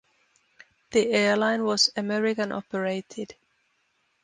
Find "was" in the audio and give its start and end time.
1.63-1.91